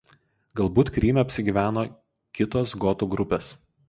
[0.59, 1.83] Galbūt Kryme apsigyveno
[2.39, 3.51] kitos gotų grupės.